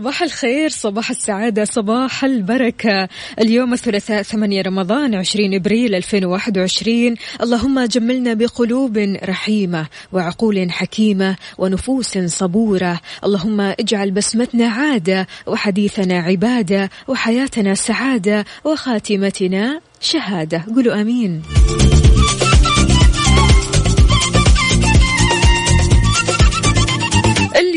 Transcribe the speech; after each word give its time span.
صباح 0.00 0.22
الخير 0.22 0.68
صباح 0.68 1.10
السعادة 1.10 1.64
صباح 1.64 2.24
البركة. 2.24 3.08
اليوم 3.38 3.72
الثلاثاء 3.72 4.22
8 4.22 4.62
رمضان 4.62 5.14
20 5.14 5.54
إبريل 5.54 5.94
2021 5.94 7.14
اللهم 7.42 7.80
جملنا 7.84 8.34
بقلوب 8.34 8.98
رحيمة 9.24 9.86
وعقول 10.12 10.70
حكيمة 10.70 11.36
ونفوس 11.58 12.18
صبورة. 12.18 13.00
اللهم 13.24 13.60
اجعل 13.60 14.10
بسمتنا 14.10 14.68
عادة 14.68 15.26
وحديثنا 15.46 16.18
عبادة 16.18 16.90
وحياتنا 17.08 17.74
سعادة 17.74 18.44
وخاتمتنا 18.64 19.80
شهادة. 20.00 20.64
قولوا 20.74 21.00
آمين. 21.00 21.42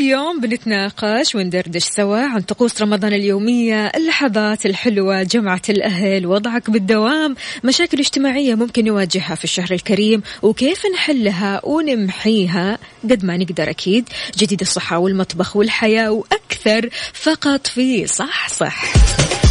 اليوم 0.03 0.39
بنتناقش 0.39 1.35
وندردش 1.35 1.83
سوا 1.83 2.17
عن 2.17 2.41
طقوس 2.41 2.81
رمضان 2.81 3.13
اليومية 3.13 3.87
اللحظات 3.87 4.65
الحلوة 4.65 5.23
جمعة 5.23 5.61
الأهل 5.69 6.27
وضعك 6.27 6.69
بالدوام 6.69 7.35
مشاكل 7.63 7.99
اجتماعية 7.99 8.55
ممكن 8.55 8.85
نواجهها 8.85 9.35
في 9.35 9.43
الشهر 9.43 9.71
الكريم 9.71 10.21
وكيف 10.41 10.85
نحلها 10.93 11.61
ونمحيها 11.63 12.77
قد 13.03 13.25
ما 13.25 13.37
نقدر 13.37 13.69
أكيد. 13.69 14.09
جديد 14.37 14.61
الصحة 14.61 14.97
والمطبخ 14.97 15.55
والحياة 15.55 16.11
وأكثر 16.11 16.89
فقط 17.13 17.67
في 17.67 18.07
صح 18.07 18.49
صح 18.49 18.93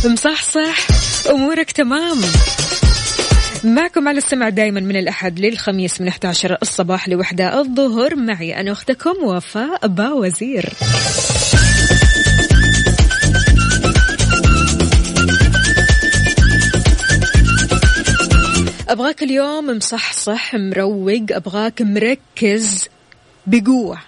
مصحصح 0.04 0.86
أمورك 1.30 1.70
تمام. 1.70 2.20
معكم 3.64 4.08
على 4.08 4.18
السمع 4.18 4.48
دائما 4.48 4.80
من 4.80 4.96
الأحد 4.96 5.40
للخميس 5.40 6.00
من 6.00 6.08
11 6.08 6.58
الصباح 6.62 7.08
لوحدة 7.08 7.60
الظهر. 7.60 8.16
معي 8.16 8.60
أنا 8.60 8.72
أختكم 8.72 9.14
وفاء 9.24 9.86
باوزير 9.86 10.72
أبغاك 18.88 19.22
اليوم 19.22 19.66
مصحصح 19.66 20.54
مروق 20.54 21.26
أبغاك 21.30 21.82
مركز 21.82 22.88
بقوة. 23.46 23.98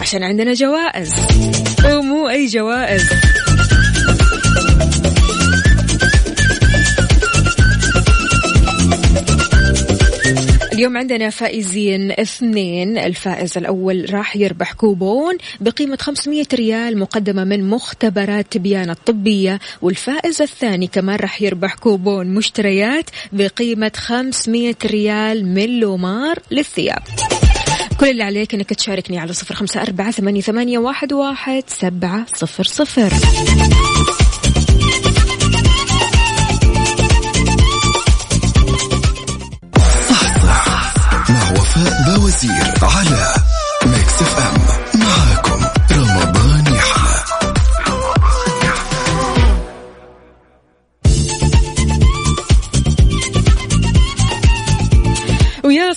عشان 0.00 0.22
عندنا 0.22 0.52
جوائز. 0.52 1.12
ومو 1.84 2.28
أي 2.28 2.46
جوائز. 2.46 3.08
اليوم 10.78 10.96
عندنا 10.96 11.30
فائزين 11.30 12.10
اثنين. 12.12 12.98
الفائز 12.98 13.58
الأول 13.58 14.14
راح 14.14 14.36
يربح 14.36 14.72
كوبون 14.72 15.36
بقيمة 15.60 15.98
500 16.00 16.46
ريال 16.54 16.98
مقدمة 16.98 17.44
من 17.44 17.70
مختبرات 17.70 18.46
تبيان 18.52 18.90
الطبية. 18.90 19.60
والفائز 19.82 20.42
الثاني 20.42 20.86
كمان 20.86 21.16
راح 21.16 21.42
يربح 21.42 21.74
كوبون 21.74 22.26
مشتريات 22.26 23.10
بقيمة 23.32 23.92
500 23.96 24.74
ريال 24.84 25.46
من 25.46 25.80
لومار 25.80 26.38
للثياب. 26.50 27.02
كل 28.00 28.06
اللي 28.06 28.22
عليك 28.22 28.54
إنك 28.54 28.70
تشاركني 28.74 29.18
على 29.18 29.32
صفر 29.32 29.54
خمسة 29.54 29.82
أربعة 29.82 30.10
ثمانية, 30.10 30.40
ثمانية 30.40 30.78
واحد, 30.78 31.12
واحد 31.12 31.62
سبعة 31.66 32.26
صفر 32.34 32.64
صفر. 32.64 33.12
باوزير 42.06 42.74
على 42.82 43.34
Mix 43.86 44.22
FM. 44.22 44.57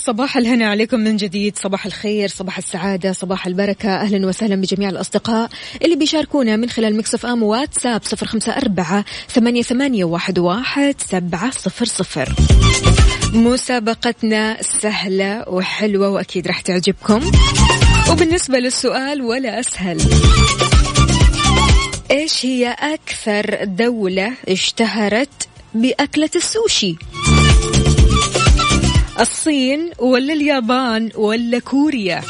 صباح 0.05 0.37
الهنا 0.37 0.69
عليكم 0.69 0.99
من 0.99 1.17
جديد. 1.17 1.57
صباح 1.57 1.85
الخير 1.85 2.27
صباح 2.27 2.57
السعادة 2.57 3.11
صباح 3.13 3.47
البركة. 3.47 3.89
أهلا 3.89 4.27
وسهلا 4.27 4.55
بجميع 4.55 4.89
الأصدقاء 4.89 5.49
اللي 5.81 5.95
بيشاركونا 5.95 6.55
من 6.55 6.69
خلال 6.69 6.97
مكسف 6.97 7.25
أم 7.25 7.43
واتساب 7.43 8.01
صفر 8.03 8.25
خمسة 8.25 8.51
أربعة 8.51 9.05
ثمانية, 9.29 9.61
ثمانية 9.61 10.03
واحد, 10.03 10.39
واحد 10.39 10.95
سبعة 11.09 11.51
صفر 11.51 11.85
صفر. 11.85 12.35
مسابقتنا 13.33 14.61
سهلة 14.61 15.49
وحلوة 15.49 16.09
وأكيد 16.09 16.47
راح 16.47 16.61
تعجبكم. 16.61 17.31
وبالنسبة 18.11 18.57
للسؤال 18.59 19.21
ولا 19.21 19.59
أسهل. 19.59 20.01
إيش 22.11 22.45
هي 22.45 22.75
أكثر 22.79 23.63
دولة 23.63 24.33
اشتهرت 24.49 25.47
بأكلة 25.73 26.29
السوشي؟ 26.35 26.95
الصين 29.21 29.91
ولا 29.99 30.33
اليابان 30.33 31.09
ولا 31.15 31.59
كوريا؟ 31.59 32.21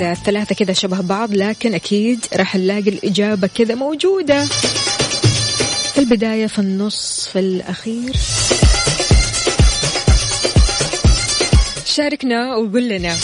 الثلاثة 0.00 0.54
كذا 0.54 0.72
شبه 0.72 1.00
بعض 1.00 1.34
لكن 1.34 1.74
أكيد 1.74 2.26
راح 2.36 2.56
نلاقي 2.56 2.90
الإجابة 2.90 3.46
كذا 3.46 3.74
موجودة. 3.74 4.44
في 5.94 5.98
البداية 5.98 6.46
في 6.46 6.58
النص 6.58 7.28
في 7.32 7.38
الأخير. 7.38 8.12
شاركنا 11.84 12.56
وقول 12.56 12.88
لنا. 12.88 13.16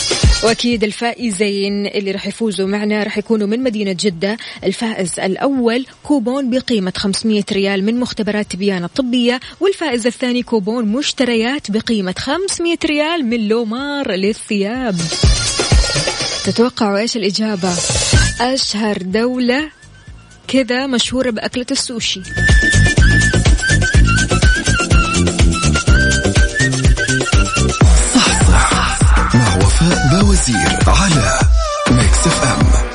وأكيد 0.43 0.83
الفائزين 0.83 1.87
اللي 1.87 2.11
راح 2.11 2.27
يفوزوا 2.27 2.67
معنا 2.67 3.03
راح 3.03 3.17
يكونوا 3.17 3.47
من 3.47 3.63
مدينة 3.63 3.95
جدة. 3.99 4.37
الفائز 4.63 5.19
الأول 5.19 5.85
كوبون 6.03 6.49
بقيمة 6.49 6.93
500 6.95 7.43
ريال 7.51 7.83
من 7.83 7.99
مختبرات 7.99 8.51
تبيان 8.51 8.83
الطبية 8.83 9.39
والفائز 9.59 10.07
الثاني 10.07 10.43
كوبون 10.43 10.85
مشتريات 10.85 11.71
بقيمة 11.71 12.15
500 12.17 12.77
ريال 12.85 13.25
من 13.25 13.47
لومار 13.47 14.11
للثياب. 14.11 14.95
تتوقعوا 16.43 16.97
إيش 16.97 17.17
الإجابة؟ 17.17 17.73
أشهر 18.41 18.97
دولة 18.97 19.69
كذا 20.47 20.87
مشهورة 20.87 21.29
بأكلة 21.29 21.65
السوشي. 21.71 22.21
وفاء 29.81 30.07
باوزير 30.11 30.79
على 30.87 31.39
ميكس 31.91 32.27
إف 32.27 32.43
إم. 32.43 32.88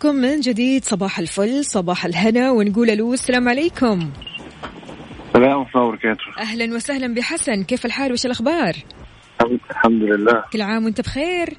لكم 0.00 0.14
من 0.14 0.40
جديد 0.40 0.84
صباح 0.84 1.18
الفل 1.18 1.64
صباح 1.64 2.04
الهنا 2.04 2.50
ونقول 2.50 2.90
ألو 2.90 3.12
السلام 3.12 3.48
عليكم. 3.48 4.10
السلام 5.28 5.58
ورحمة 5.58 5.70
الله 5.74 5.86
وبركاته. 5.88 6.24
أهلا 6.40 6.74
وسهلا 6.74 7.14
بحسن 7.14 7.64
كيف 7.64 7.86
الحال 7.86 8.12
وش 8.12 8.26
الأخبار؟ 8.26 8.76
الحمد- 9.70 10.02
لله. 10.02 10.44
كل 10.52 10.62
عام 10.62 10.84
وأنت 10.84 11.00
بخير؟ 11.00 11.54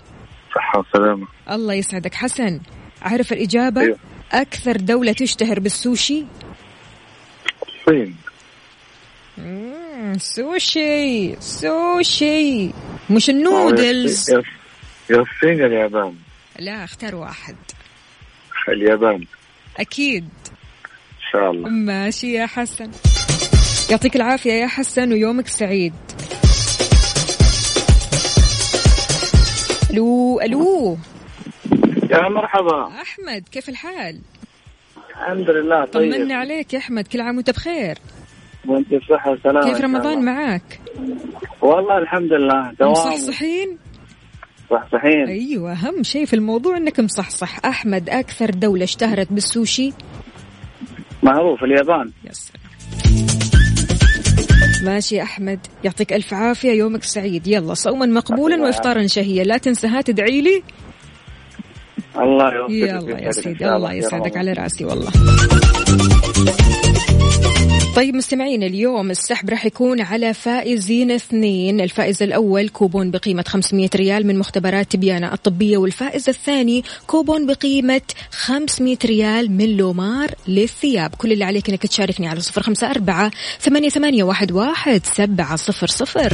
صحة 0.56 0.80
وسلامة. 0.80 1.28
الله 1.52 1.74
يسعدك 1.74 2.14
حسن. 2.14 2.60
عارف 3.02 3.34
الإجابة؟ 3.34 3.82
أيوة. 3.82 3.98
أكثر 4.32 4.78
دولة 4.78 5.12
تشتهر 5.12 5.60
بالسوشي؟ 5.60 6.26
الصين 7.68 8.16
سوشي 10.18 11.36
سوشي. 11.42 12.72
مش 13.10 13.30
النودلز. 13.30 14.30
يا- 14.32 14.44
يا 15.10 15.22
الصين 15.22 15.66
اليابان 15.66 16.16
لا 16.60 16.84
اختار 16.84 17.16
واحد. 17.16 17.56
اليابان. 18.72 19.26
أكيد. 19.80 20.24
إن 20.24 21.32
شاء 21.32 21.52
الله. 21.52 21.70
ماشي 21.70 22.34
يا 22.34 22.46
حسن. 22.46 22.92
يعطيك 23.92 24.16
العافية 24.16 24.54
يا 24.54 24.68
حسن 24.68 25.12
ويومك 25.14 25.48
سعيد. 25.48 25.94
ألو 29.92 30.42
ألو. 30.42 30.98
يا 32.12 32.30
مرحبا. 32.30 32.88
أحمد 33.02 33.44
كيف 33.52 33.70
الحال؟ 33.70 34.20
الحمد 35.10 35.50
لله 35.50 35.86
طيب. 35.86 36.14
طمنا 36.14 36.36
عليك 36.36 36.74
يا 36.74 36.80
أحمد 36.80 37.08
كل 37.08 37.22
عام 37.22 37.38
وأنت 37.38 37.50
بخير. 37.50 37.98
وأنت 38.68 38.94
بصحة 38.94 39.32
وسلامة 39.32 39.74
كيف 39.74 39.82
رمضان 39.82 40.26
معاك؟ 40.26 40.80
والله 41.62 41.98
الحمد 41.98 42.34
لله 42.34 42.72
دوام. 42.80 42.92
مصحصحين؟ 42.92 43.78
صحصحين 44.72 45.28
أيوه 45.28 45.72
أهم 45.72 46.04
شيء 46.04 46.26
في 46.26 46.34
الموضوع 46.34 46.78
إنك 46.78 47.00
مصحصح. 47.00 47.66
أحمد 47.66 48.10
أكثر 48.10 48.50
دولة 48.50 48.84
اشتهرت 48.84 49.34
بالسوشي؟ 49.34 49.94
معروف 51.24 51.64
اليابان. 51.64 52.12
يا 52.26 52.32
سلام. 52.32 52.62
ماشي 54.84 55.22
أحمد 55.22 55.60
يعطيك 55.84 56.14
ألف 56.14 56.34
عافية 56.34 56.72
يومك 56.72 57.04
سعيد. 57.04 57.48
يلا 57.48 57.74
صوما 57.74 58.06
مقبولا 58.06 58.64
وإفطارا 58.64 59.08
شهيا. 59.08 59.44
لا 59.44 59.58
تنسى 59.58 60.04
تدعي 60.04 60.42
لي؟ 60.42 60.64
الله 62.18 62.54
يوفقك 62.54 63.10
يلا 63.10 63.20
يا 63.20 63.32
سيدي. 63.32 63.76
الله 63.76 63.94
يسعدك. 63.94 64.38
على 64.38 64.54
رأسي 64.54 64.86
والله. 64.86 65.12
طيب 67.96 68.16
مستمعين 68.16 68.64
اليوم 68.64 69.12
السحب 69.12 69.50
راح 69.50 69.66
يكون 69.66 70.02
على 70.02 70.34
فائزين 70.34 71.12
اثنين. 71.12 71.82
الفائز 71.82 72.24
الأول 72.24 72.70
كوبون 72.70 73.12
بقيمة 73.12 73.44
500 73.48 73.90
ريال 73.96 74.28
من 74.28 74.40
مختبرات 74.40 74.92
تبيانة 74.92 75.34
الطبية 75.34 75.78
والفائز 75.78 76.30
الثاني 76.30 76.84
كوبون 77.08 77.46
بقيمة 77.46 78.02
500 78.32 78.98
ريال 79.06 79.52
من 79.52 79.78
لومار 79.78 80.32
للثياب. 80.48 81.16
كل 81.16 81.32
اللي 81.32 81.44
عليك 81.44 81.70
إنك 81.70 81.88
تشاركني 81.88 82.28
على 82.28 82.40
صفر 82.40 82.62
خمسة 82.62 82.92
أربعة 82.92 83.32
ثمانية, 83.60 83.90
ثمانية 83.90 84.24
واحد, 84.24 84.52
واحد 84.52 85.06
سبعة 85.06 85.56
صفر 85.56 85.88
صفر. 85.88 86.34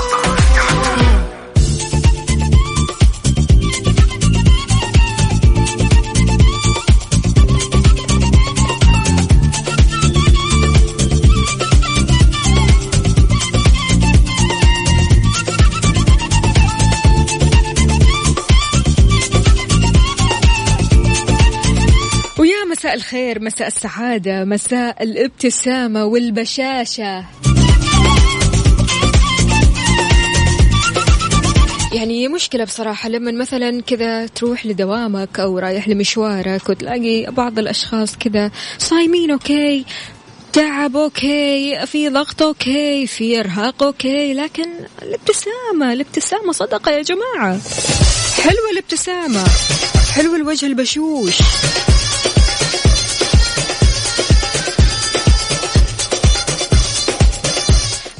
الخير 23.31 23.45
مساء 23.45 23.67
السعادة 23.67 24.45
مساء 24.45 25.03
الابتسامة 25.03 26.05
والبشاشة. 26.05 27.25
يعني 31.93 32.27
مشكلة 32.27 32.63
بصراحة 32.63 33.09
لما 33.09 33.31
مثلا 33.31 33.81
كذا 33.81 34.27
تروح 34.27 34.65
لدوامك 34.65 35.39
أو 35.39 35.59
رايح 35.59 35.87
لمشوارك 35.87 36.69
وتلاقي 36.69 37.31
بعض 37.31 37.59
الأشخاص 37.59 38.17
كذا 38.17 38.51
صايمين 38.77 39.31
OK 39.31 39.85
تعب 40.53 40.97
OK 40.97 41.85
في 41.85 42.09
ضغط 42.09 42.41
OK 42.41 43.07
في 43.07 43.39
إرهاق 43.39 43.83
OK 43.83 44.33
لكن 44.33 44.69
الابتسامة 45.01 45.93
الابتسامة 45.93 46.51
صدقة 46.51 46.91
يا 46.91 47.01
جماعة. 47.01 47.59
حلوة 48.43 48.69
الابتسامة 48.71 49.43
حلو 50.15 50.35
الوجه 50.35 50.65
البشوش. 50.65 51.37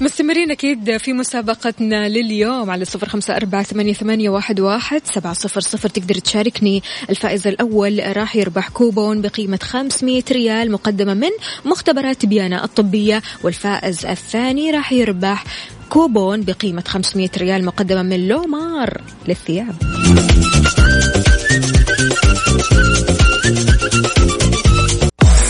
مستمرين 0.01 0.51
أكيد 0.51 0.97
في 0.97 1.13
مسابقتنا 1.13 2.09
لليوم 2.09 2.69
على 2.69 2.85
صفر 2.85 3.09
خمسة 3.09 3.35
أربعة 3.35 3.63
ثمانية, 3.63 4.29
واحد, 4.29 4.59
واحد 4.59 5.01
سبعة 5.05 5.33
صفر 5.33 5.61
صفر. 5.61 5.89
تقدر 5.89 6.15
تشاركني 6.15 6.83
الفائز 7.09 7.47
الأول 7.47 8.17
راح 8.17 8.35
يربح 8.35 8.69
كوبون 8.69 9.21
بقيمة 9.21 9.59
500 9.63 10.23
ريال 10.31 10.71
مقدمة 10.71 11.13
من 11.13 11.29
مختبرات 11.65 12.25
بيانا 12.25 12.63
الطبية 12.63 13.21
والفائز 13.43 14.05
الثاني 14.05 14.71
راح 14.71 14.91
يربح 14.91 15.43
كوبون 15.89 16.41
بقيمة 16.41 16.83
500 16.87 17.29
ريال 17.37 17.65
مقدمة 17.65 18.01
من 18.01 18.27
لومار 18.27 19.01
للثياب. 19.27 19.75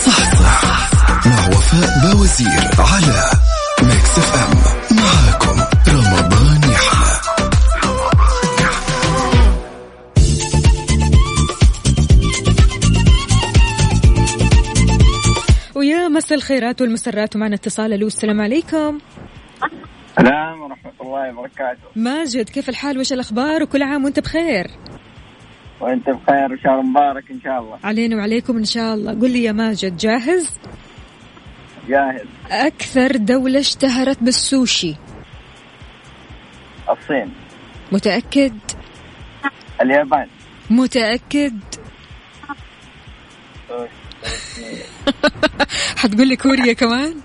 صحصح 0.06 0.90
مع 1.26 1.48
وفاء 1.48 2.14
باوزير 2.14 2.70
على 2.78 3.41
Mix 3.82 4.18
FM. 4.18 4.52
معاكم 4.96 5.56
رمضان 5.88 6.60
يحلى 6.72 7.12
ويا 15.74 16.08
مساء 16.08 16.38
الخيرات 16.38 16.80
والمسرات 16.80 17.36
ومعنا 17.36 17.54
اتصال. 17.54 17.92
ألو 17.92 18.06
السلام 18.06 18.40
عليكم. 18.40 18.98
السلام 20.18 20.60
ورحمة 20.60 20.92
الله 21.00 21.38
وبركاته. 21.38 21.80
ماجد 21.96 22.48
كيف 22.48 22.68
الحال؟ 22.68 22.98
وش 22.98 23.12
الأخبار؟ 23.12 23.62
وكل 23.62 23.82
عام 23.82 24.04
وأنت 24.04 24.20
بخير. 24.20 24.66
وأنت 25.80 26.10
بخير 26.10 26.52
وشهر 26.52 26.82
مبارك 26.82 27.30
إن 27.30 27.40
شاء 27.44 27.58
الله. 27.58 27.78
علينا 27.84 28.16
وعليكم 28.16 28.56
إن 28.56 28.64
شاء 28.64 28.94
الله. 28.94 29.12
قل 29.12 29.30
لي 29.30 29.42
يا 29.42 29.52
ماجد 29.52 29.96
جاهز؟ 29.96 30.58
جاهز. 31.88 32.26
أكثر 32.50 33.16
دولة 33.16 33.60
اشتهرت 33.60 34.22
بالسوشي. 34.22 34.96
الصين. 36.90 37.34
متأكد؟ 37.92 38.58
اليابان. 39.80 40.28
متأكد؟ 40.70 41.58
حتقول 45.98 46.28
لي 46.28 46.36
كوريا 46.36 46.72
كمان؟ 46.72 47.20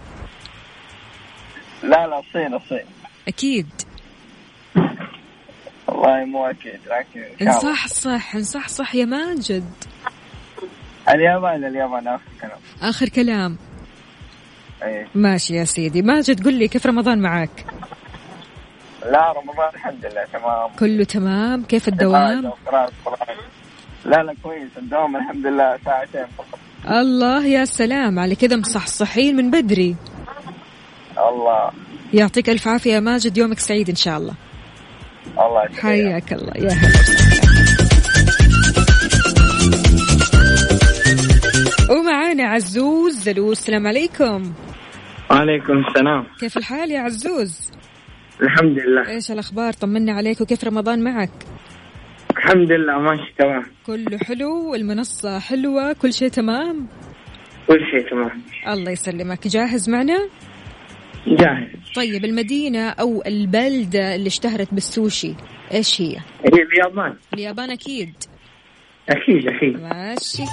لا 1.84 2.08
لا 2.08 2.20
الصين 2.20 2.54
الصين. 2.54 2.86
أكيد. 3.28 3.68
والله 5.88 6.26
مو 6.26 6.46
أكيد 6.46 6.80
لكن 6.88 7.22
شاء 7.40 7.50
الله 7.50 7.58
نصحصح 7.58 8.36
نصحصح 8.36 8.96
يا 8.96 9.06
ماجد. 9.06 9.72
اليابان 11.10 11.66
اليابان 11.66 12.08
آخر 12.08 12.24
كلام. 12.42 12.60
آخر 12.82 13.10
كلام. 13.10 13.58
إيه. 14.84 15.08
ماشي 15.16 15.56
يا 15.56 15.64
سيدي. 15.64 16.02
ماجد 16.02 16.46
قل 16.46 16.54
لي 16.54 16.68
كيف 16.68 16.88
رمضان 16.88 17.20
معك؟ 17.22 17.66
لا 19.12 19.32
رمضان 19.32 19.70
الحمد 19.74 20.06
لله 20.06 20.26
تمام. 20.34 20.70
كله 20.80 21.04
تمام؟ 21.04 21.64
كيف 21.64 21.88
الدوام. 21.88 22.52
لا 24.06 24.24
لا 24.24 24.36
كويس. 24.44 24.70
الدوام 24.78 25.16
الحمد 25.16 25.48
لله 25.48 25.78
ساعتين 25.86 26.26
فقط. 26.38 26.60
الله 26.90 27.46
يا 27.46 27.66
سلام 27.66 28.20
على 28.20 28.36
كذا 28.36 28.56
مصحصحين 28.56 29.36
من 29.36 29.52
بدري. 29.52 29.96
الله. 31.18 31.72
يعطيك 32.14 32.50
ألف 32.50 32.68
عافية 32.68 32.94
يا 32.94 33.00
ماجد. 33.00 33.38
يومك 33.38 33.60
سعيد 33.60 33.90
إن 33.90 33.96
شاء 33.96 34.18
الله. 34.18 34.34
الله 35.40 35.64
يسلمك. 35.64 35.80
حياك 35.80 36.34
الله. 36.34 36.54
يا 36.56 36.70
هلا. 36.70 37.00
ومعانا 41.90 42.44
عزوز 42.44 43.30
ألو 43.30 43.52
السلام 43.52 43.88
عليكم. 43.88 44.54
وعليكم 45.32 45.78
السلام. 45.88 46.26
كيف 46.40 46.58
الحال 46.58 46.92
يا 46.92 47.00
عزوز؟ 47.00 47.72
الحمد 48.42 48.80
لله. 48.80 49.10
إيش 49.10 49.32
الأخبار؟ 49.32 49.74
طمنا 49.74 50.14
عليك 50.14 50.42
وكيف 50.42 50.64
رمضان 50.64 51.04
معك؟ 51.04 51.30
الحمد 52.38 52.72
لله 52.72 53.00
ماشي 53.00 53.34
تمام. 53.40 53.64
كله 53.86 54.18
حلو 54.18 54.72
والمنصة 54.72 55.40
حلوة 55.40 55.94
كل 55.94 56.14
شيء 56.14 56.28
تمام؟ 56.30 56.88
كل 57.68 57.80
شيء 57.92 58.10
تمام. 58.10 58.42
الله 58.68 58.92
يسلمك. 58.92 59.48
جاهز 59.48 59.90
معنا؟ 59.90 60.30
جاهز. 61.28 61.68
طيب 61.96 62.26
المدينة 62.26 62.90
أو 62.90 63.24
البلدة 63.26 64.16
اللي 64.16 64.28
اشتهرت 64.28 64.74
بالسوشي 64.74 65.34
إيش 65.74 66.02
هي؟ 66.02 66.16
هي 66.16 66.64
اليابان. 66.64 67.16
اليابان 67.34 67.72
أكيد. 67.72 68.14
أكيد 69.10 69.48
أكيد. 69.48 69.82
ماشي. 69.82 70.44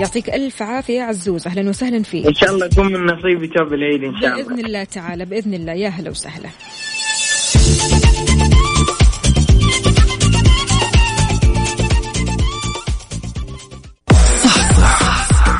يعطيك 0.00 0.30
ألف 0.30 0.62
عافية 0.62 1.02
عزوز. 1.02 1.46
أهلا 1.46 1.68
وسهلا 1.68 2.02
فيك. 2.02 2.26
إن 2.26 2.34
شاء 2.34 2.50
الله 2.50 2.66
يكون 2.66 2.92
من 2.92 3.06
نصيبي 3.06 3.48
ثوب 3.48 3.72
العيد 3.72 4.04
إن 4.04 4.20
شاء 4.20 4.32
الله 4.32 4.42
بإذن 4.42 4.66
الله. 4.66 4.84
تعالى 4.84 5.24
بإذن 5.24 5.54
الله. 5.54 5.72
يا 5.72 5.88
هلا 5.88 6.10
وسهلا. 6.10 6.48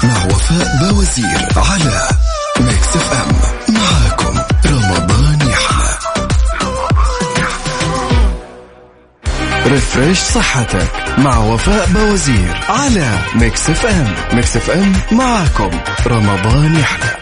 مع 0.04 0.26
وفاء 0.26 0.92
بوازير 0.92 1.48
على 1.56 2.08
ميكس 2.60 2.96
إف 2.96 3.12
إم. 3.12 3.47
ريفريش 9.68 10.18
صحتك 10.18 11.18
مع 11.18 11.38
وفاء 11.38 11.86
بوازير 11.86 12.60
على 12.68 13.18
ميكس 13.34 13.70
اف 13.70 13.86
ام. 13.86 14.36
ميكس 14.36 14.56
اف 14.56 14.70
ام 14.70 14.92
معاكم. 15.12 15.70
رمضان 16.06 16.74
يحلى. 16.74 17.18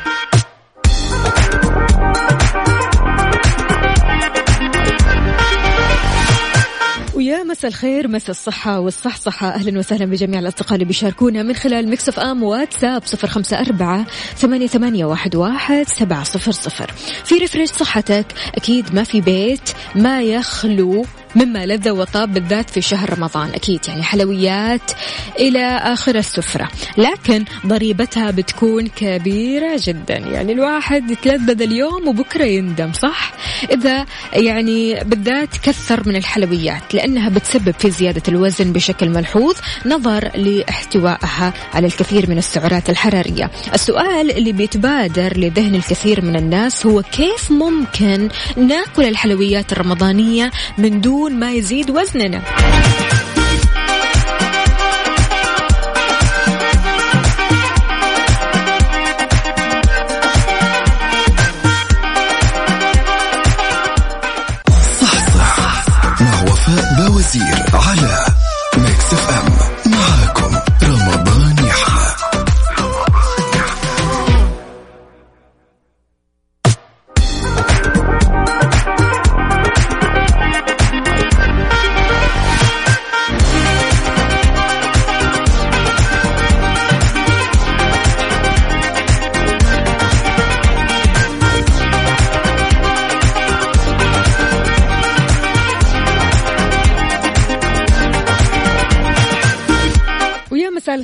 ويا 7.15 7.43
مساء 7.43 7.71
الخير 7.71 8.09
مساء 8.09 8.31
الصحة 8.31 8.81
والصحصحة. 8.81 9.49
أهلا 9.49 9.79
وسهلا 9.79 10.05
بجميع 10.05 10.41
الأصدقاء 10.41 10.75
اللي 10.75 10.85
بيشاركونا 10.85 11.43
من 11.43 11.55
خلال 11.55 11.89
Mix 11.89 12.09
FM 12.09 12.43
WhatsApp 12.43 13.03
صفر 13.05 13.29
خمسة 13.29 13.61
أربعة 13.61 14.07
ثمانية, 14.37 14.67
ثمانية 14.67 15.05
واحد, 15.05 15.37
واحد 15.37 15.89
سبعة 15.89 16.25
صفر 16.25 16.53
صفر. 16.53 16.91
في 17.25 17.35
refresh 17.35 17.71
صحتك 17.71 18.27
أكيد 18.55 18.95
ما 18.95 19.05
في 19.05 19.21
بيت 19.21 19.71
ما 19.95 20.23
يخلو 20.23 21.05
مما 21.37 21.67
لذ 21.67 21.91
وطاب 21.91 22.35
بالذات 22.35 22.71
في 22.71 22.81
شهر 22.81 23.19
رمضان. 23.19 23.51
أكيد 23.55 23.81
يعني 23.89 24.03
حلويات 24.03 24.91
إلى 25.39 25.67
آخر 25.67 26.15
السفرة. 26.15 26.69
لكن 26.99 27.45
ضريبتها 27.67 28.31
بتكون 28.31 28.87
كبيرة 28.87 29.81
جدا. 29.83 30.17
يعني 30.17 30.53
الواحد 30.53 31.11
يتلذذ 31.11 31.63
اليوم 31.63 32.09
وبكرة 32.09 32.45
يندم 32.45 32.93
صح؟ 32.93 33.33
إذا 33.71 34.07
يعني 34.33 35.05
بالذات 35.05 35.57
كثر 35.63 36.09
من 36.09 36.17
الحلويات 36.17 36.95
لأنها 36.95 37.29
بتسبب 37.29 37.75
في 37.79 37.91
زيادة 37.91 38.23
الوزن 38.29 38.73
بشكل 38.73 39.09
ملحوظ 39.09 39.55
نظر 39.87 40.31
لاحتوائها 40.37 41.53
على 41.75 41.87
الكثير 41.87 42.31
من 42.31 42.39
السعرات 42.39 42.91
الحرارية. 42.91 43.51
السؤال 43.75 44.31
اللي 44.31 44.53
بيتبادر 44.53 45.37
لذهن 45.37 45.75
الكثير 45.75 46.25
من 46.25 46.37
الناس 46.37 46.87
هو 46.87 47.03
كيف 47.03 47.51
ممكن 47.51 48.29
ناكل 48.57 49.05
الحلويات 49.05 49.73
الرمضانية 49.73 50.51
من 50.79 51.01
دون 51.01 51.26
ما 51.33 51.53
يزيد 51.53 51.91
وزننا. 51.91 52.43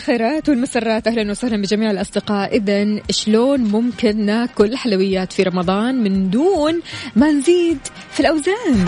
الخيرات 0.02 0.48
والمسرات. 0.48 1.06
أهلا 1.06 1.30
وسهلا 1.30 1.56
بجميع 1.56 1.90
الأصدقاء. 1.90 2.56
اذا 2.56 3.00
شلون 3.10 3.60
ممكن 3.60 4.26
ناكل 4.26 4.76
حلويات 4.76 5.32
في 5.32 5.42
رمضان 5.42 6.02
من 6.02 6.30
دون 6.30 6.80
ما 7.16 7.32
نزيد 7.32 7.78
في 8.12 8.20
الأوزان؟ 8.20 8.84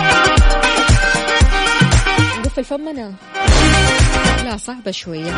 نقفل 2.39 2.65
فمنا. 2.65 3.13
لا 4.45 4.57
صعبة 4.57 4.91
شوية. 4.91 5.29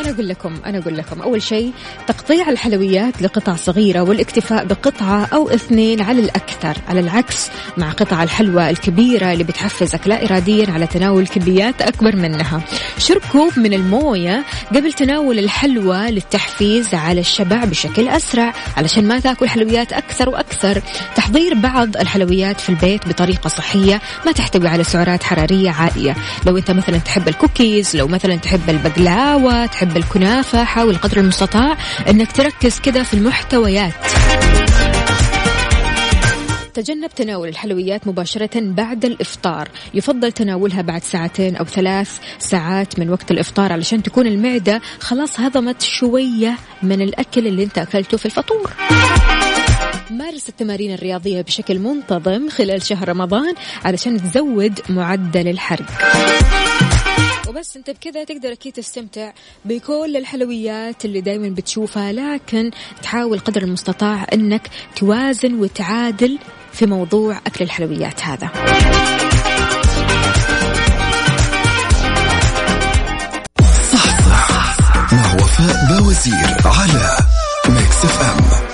أنا 0.00 0.10
أقول 0.10 0.28
لكم 0.28 0.54
أنا 0.66 0.78
أقول 0.78 0.96
لكم. 0.98 1.22
أول 1.22 1.42
شيء 1.42 1.72
تقطيع 2.06 2.48
الحلويات 2.48 3.22
لقطع 3.22 3.56
صغيرة 3.56 4.00
والاكتفاء 4.00 4.64
بقطعة 4.64 5.24
أو 5.24 5.50
اثنين 5.50 6.02
على 6.02 6.20
الأكثر 6.20 6.76
على 6.88 7.00
العكس 7.00 7.50
مع 7.76 7.90
قطع 7.90 8.22
الحلوى 8.22 8.70
الكبيرة 8.70 9.32
اللي 9.32 9.44
بتحفزك 9.44 10.08
لا 10.08 10.24
إراديا 10.24 10.70
على 10.70 10.86
تناول 10.86 11.26
كميات 11.26 11.82
أكبر 11.82 12.16
منها. 12.16 12.60
شرب 12.98 13.22
كوب 13.32 13.58
من 13.58 13.74
الموية 13.74 14.44
قبل 14.74 14.92
تناول 14.92 15.38
الحلوى 15.38 16.10
للتحفيز 16.10 16.94
على 16.94 17.20
الشبع 17.20 17.64
بشكل 17.64 18.08
أسرع 18.08 18.52
علشان 18.76 19.08
ما 19.08 19.20
تأكل 19.20 19.48
حلويات 19.48 19.92
أكثر 19.92 20.28
وأكثر. 20.28 20.82
تحضير 21.16 21.54
بعض 21.54 21.96
الحلويات 21.96 22.60
في 22.60 22.68
البيت 22.68 23.08
بطريقة 23.08 23.48
صحية 23.48 24.00
ما 24.26 24.32
تحتوي 24.32 24.68
على 24.68 24.84
سعرات 24.84 25.22
حرارية 25.22 25.70
عالية. 25.70 26.16
لو 26.46 26.58
أنت 26.58 26.70
مثلا 26.70 26.98
تحب 26.98 27.28
الكوكيز 27.28 27.96
لو 27.96 28.08
مثلا 28.08 28.31
تحب 28.36 28.70
البقلاوة 28.70 29.66
تحب 29.66 29.96
الكنافة 29.96 30.64
حاول 30.64 30.96
قدر 30.96 31.16
المستطاع 31.16 31.76
أنك 32.08 32.32
تركز 32.32 32.80
كذا 32.80 33.02
في 33.02 33.14
المحتويات. 33.14 33.92
تجنب 36.74 37.10
تناول 37.10 37.48
الحلويات 37.48 38.06
مباشرة 38.06 38.50
بعد 38.54 39.04
الإفطار. 39.04 39.68
يفضل 39.94 40.32
تناولها 40.32 40.82
بعد 40.82 41.02
ساعتين 41.04 41.56
أو 41.56 41.64
ثلاث 41.64 42.18
ساعات 42.38 42.98
من 42.98 43.10
وقت 43.10 43.30
الإفطار 43.30 43.72
علشان 43.72 44.02
تكون 44.02 44.26
المعدة 44.26 44.80
خلاص 45.00 45.40
هضمت 45.40 45.82
شوية 45.82 46.56
من 46.82 47.02
الأكل 47.02 47.46
اللي 47.46 47.64
أنت 47.64 47.78
أكلته 47.78 48.16
في 48.16 48.26
الفطور. 48.26 48.72
مارس 50.10 50.48
التمارين 50.48 50.94
الرياضية 50.94 51.40
بشكل 51.40 51.78
منتظم 51.78 52.48
خلال 52.48 52.82
شهر 52.82 53.08
رمضان 53.08 53.54
علشان 53.84 54.22
تزود 54.22 54.80
معدل 54.88 55.48
الحرق. 55.48 55.86
وبس 57.52 57.76
انت 57.76 57.90
بكذا 57.90 58.24
تقدر 58.24 58.52
أكيد 58.52 58.72
تستمتع 58.72 59.32
بكل 59.64 60.16
الحلويات 60.16 61.04
اللي 61.04 61.20
دائما 61.20 61.48
بتشوفها 61.48 62.12
لكن 62.12 62.70
تحاول 63.02 63.38
قدر 63.38 63.62
المستطاع 63.62 64.26
انك 64.32 64.70
توازن 64.96 65.54
وتعادل 65.60 66.38
في 66.72 66.86
موضوع 66.86 67.36
أكل 67.46 67.64
الحلويات 67.64 68.22
هذا. 68.22 68.50
مع 75.12 75.34
وفاء 75.34 75.98
باوزير 75.98 76.56
على 76.64 77.16
Mix 77.68 78.04
FM. 78.04 78.71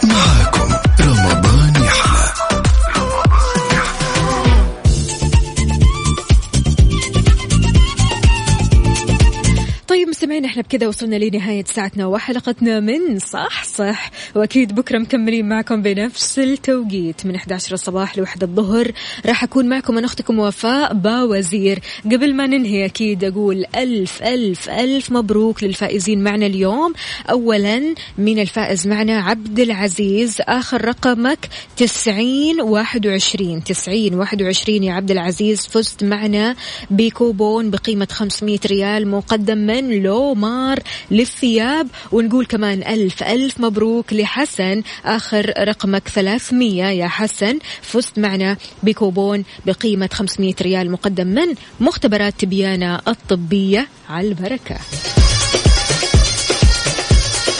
مستمعين 10.38 10.44
إحنا 10.44 10.62
بكذا 10.62 10.88
وصلنا 10.88 11.16
لنهاية 11.16 11.64
ساعتنا 11.64 12.06
وحلقتنا 12.06 12.80
من 12.80 13.18
صحصح. 13.18 14.10
وأكيد 14.34 14.74
بكرة 14.74 14.98
مكملين 14.98 15.48
معكم 15.48 15.82
بنفس 15.82 16.38
التوقيت 16.38 17.26
من 17.26 17.34
11 17.34 17.74
الصباح 17.74 18.18
لوحدة 18.18 18.46
الظهر. 18.46 18.92
راح 19.26 19.44
أكون 19.44 19.68
معكم 19.68 19.98
أنا 19.98 20.06
أختكم 20.06 20.38
وفاء 20.38 20.94
باوزير. 20.94 21.78
قبل 22.04 22.34
ما 22.34 22.46
ننهي 22.46 22.84
أكيد 22.84 23.24
أقول 23.24 23.64
ألف 23.76 24.22
ألف 24.22 24.68
ألف 24.68 25.12
مبروك 25.12 25.64
للفائزين 25.64 26.24
معنا 26.24 26.46
اليوم. 26.46 26.92
اولا 27.30 27.94
من 28.18 28.38
الفائز 28.38 28.86
معنا 28.86 29.20
عبد 29.20 29.60
العزيز 29.60 30.36
آخر 30.40 30.84
رقمك 30.84 31.48
90 31.76 32.60
21 32.60 33.64
90 33.64 34.14
21 34.14 34.82
يا 34.82 34.92
عبد 34.92 35.10
العزيز 35.10 35.66
فزت 35.66 36.04
معنا 36.04 36.56
بكوبون 36.90 37.70
بقيمة 37.70 38.08
500 38.10 38.58
ريال 38.66 39.08
مقدم 39.08 39.58
من 39.58 39.92
لومار 40.28 40.78
للثياب 41.10 41.88
ونقول 42.12 42.46
كمان 42.46 42.82
ألف 42.82 43.22
ألف 43.22 43.60
مبروك 43.60 44.12
لحسن 44.12 44.82
آخر 45.04 45.52
رقمك 45.58 46.08
300 46.08 46.84
يا 46.84 47.08
حسن. 47.08 47.58
فزت 47.82 48.18
معنا 48.18 48.56
بكوبون 48.82 49.44
بقيمة 49.66 50.08
500 50.12 50.54
ريال 50.62 50.90
مقدم 50.90 51.26
من 51.26 51.54
مختبرات 51.80 52.34
تبيانة 52.38 53.00
الطبية 53.08 53.88
على 54.08 54.28
البركة. 54.28 54.76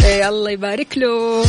إيه 0.05 0.29
الله 0.29 0.51
يبارك 0.51 0.99
له. 0.99 1.45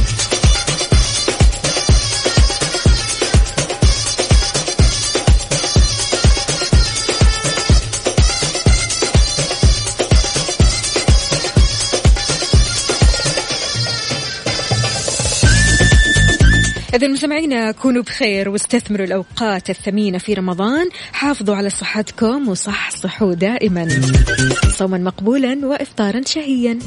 إذا 17.00 17.08
مستمعينا 17.08 17.72
كونوا 17.72 18.04
بخير 18.04 18.50
واستثمروا 18.50 19.06
الأوقات 19.06 19.70
الثمينة 19.70 20.18
في 20.18 20.34
رمضان. 20.34 20.90
حافظوا 21.12 21.56
على 21.56 21.70
صحتكم 21.70 22.50
وصحصحوا 22.50 23.34
دائما. 23.34 24.02
صوما 24.78 24.98
مقبولا 24.98 25.60
وإفطارا 25.64 26.22
شهيا. 26.26 26.80